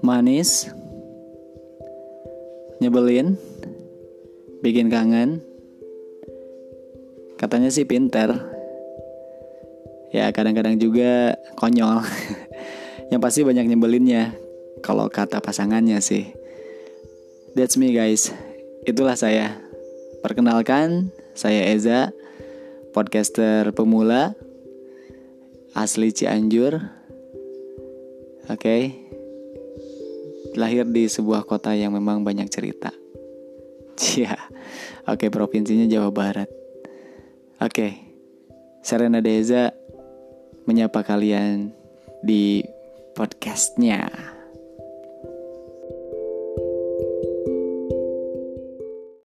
[0.00, 0.70] manis,
[2.78, 3.34] nyebelin,
[4.62, 5.42] bikin kangen.
[7.38, 8.34] Katanya sih pinter.
[10.10, 12.02] Ya kadang-kadang juga konyol.
[13.10, 14.34] Yang pasti banyak nyebelinnya.
[14.82, 16.34] Kalau kata pasangannya sih.
[17.54, 18.34] That's me guys.
[18.86, 19.58] Itulah saya.
[20.18, 22.10] Perkenalkan, saya Eza,
[22.90, 24.34] podcaster pemula
[25.78, 26.82] asli Cianjur.
[28.50, 28.58] Oke.
[28.58, 29.07] Okay.
[30.58, 32.90] Lahir di sebuah kota yang memang banyak cerita.
[33.94, 34.34] Cia.
[35.06, 36.50] Oke, provinsinya Jawa Barat.
[37.62, 38.10] Oke.
[38.82, 39.70] Serena Deza
[40.66, 41.70] menyapa kalian
[42.26, 42.66] di
[43.14, 44.37] podcastnya.